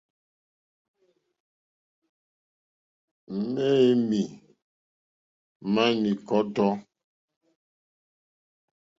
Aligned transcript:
Mɛ̄ 3.53 3.83
mì 4.09 4.21
màá 5.73 5.87
ní 6.01 6.11
kɔ́tɔ́. 6.27 6.71